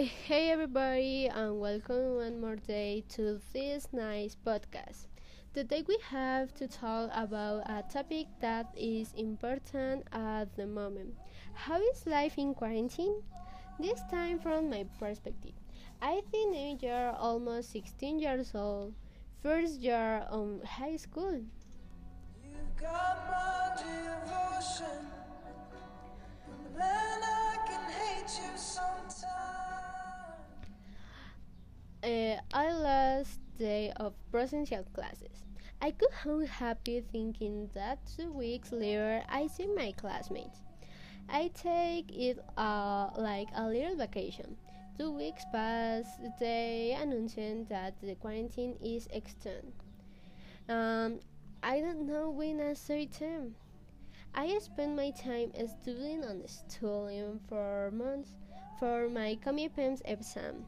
[0.00, 5.06] Hey everybody, and welcome one more day to this nice podcast.
[5.52, 11.14] Today we have to talk about a topic that is important at the moment.
[11.52, 13.22] How is life in quarantine?
[13.78, 15.52] This time from my perspective.
[16.00, 18.94] I think you're almost 16 years old,
[19.42, 21.42] first year on high school.
[33.60, 35.44] Day of presential classes.
[35.82, 40.60] I could home happy thinking that two weeks later I see my classmates.
[41.28, 44.56] I take it uh, like a little vacation.
[44.98, 46.04] Two weeks pass,
[46.40, 49.72] they announcing that the quarantine is extended.
[50.68, 51.20] Um,
[51.62, 53.54] I don't know when I certain.
[54.34, 58.32] I spent my time studying and studying for months
[58.78, 60.64] for my COMIPEMS exam.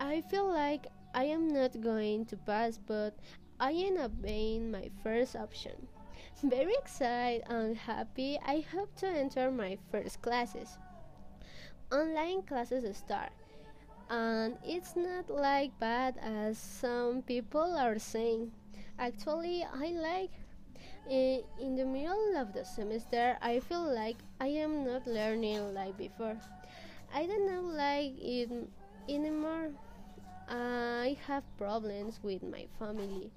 [0.00, 3.14] I feel like I am not going to pass, but
[3.60, 5.88] I end up being my first option.
[6.42, 10.78] Very excited and happy, I hope to enter my first classes.
[11.92, 13.32] Online classes start,
[14.08, 18.50] and it's not like bad as some people are saying.
[18.98, 20.30] Actually, I like
[21.10, 25.96] eh, in the middle of the semester, I feel like I am not learning like
[25.98, 26.36] before.
[27.14, 28.50] I don't know like it
[29.08, 29.70] anymore.
[30.48, 33.32] I have problems with my family,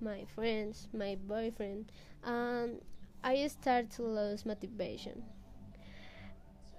[0.00, 1.92] my friends, my boyfriend,
[2.24, 2.80] and
[3.24, 5.24] I start to lose motivation.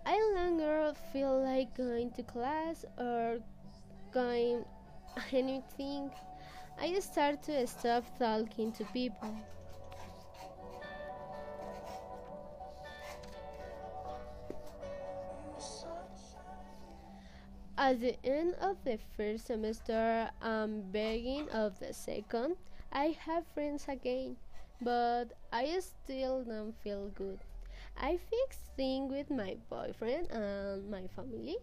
[0.07, 3.39] I longer feel like going to class or
[4.11, 4.65] going
[5.31, 6.11] anything.
[6.79, 9.35] I start to stop talking to people.
[17.87, 22.57] At the end of the first semester and beginning of the second,
[22.91, 24.35] I have friends again,
[24.81, 27.39] but I still don't feel good.
[27.95, 31.55] I fixed things with my boyfriend and my family,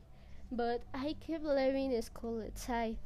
[0.50, 2.96] but I keep leaving school outside.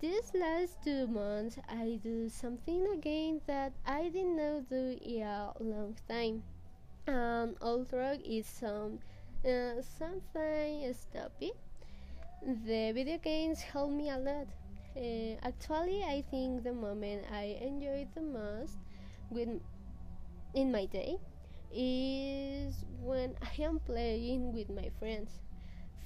[0.00, 5.54] These last two months, I do something again that I did not do in a
[5.60, 6.42] long time.
[7.06, 8.98] And although it's some
[9.46, 11.56] uh, something stupid,
[12.42, 14.46] the video games help me a lot.
[14.96, 18.76] Uh, actually, I think the moment I enjoy the most
[19.30, 19.48] with
[20.54, 21.16] in my day
[21.72, 25.30] is when I am playing with my friends.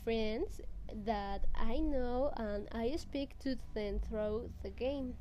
[0.05, 0.61] Friends
[1.05, 5.15] that I know and I speak to them through the game.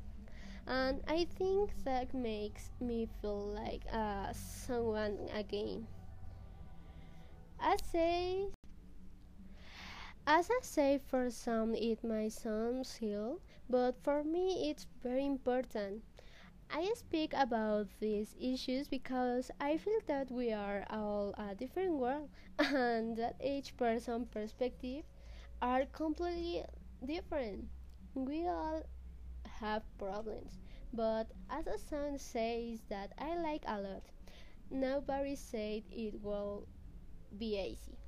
[0.66, 5.86] And I think that makes me feel like uh, someone again.
[7.60, 8.48] I say
[10.38, 13.38] as I say, for some it might sound silly,
[13.68, 16.04] but for me it's very important.
[16.70, 22.30] I speak about these issues because I feel that we are all a different world
[22.58, 25.04] and that each person's perspective
[25.62, 26.64] are completely
[27.04, 27.66] different.
[28.14, 28.82] We all
[29.60, 30.58] have problems,
[30.92, 34.04] but as a song says that I like a lot,
[34.70, 36.68] nobody said it will
[37.38, 37.98] be easy.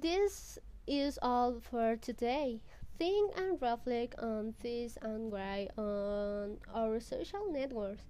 [0.00, 2.60] This is all for today.
[2.98, 8.04] Think and reflect on this and write on our social networks.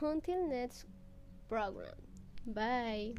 [0.00, 0.84] Until next
[1.48, 1.96] program.
[2.46, 3.14] Bye.